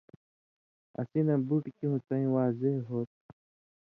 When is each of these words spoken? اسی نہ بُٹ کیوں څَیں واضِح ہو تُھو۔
اسی 0.99 1.19
نہ 1.27 1.35
بُٹ 1.47 1.63
کیوں 1.77 1.95
څَیں 2.07 2.27
واضِح 2.33 2.75
ہو 2.87 2.99
تُھو۔ 3.09 3.19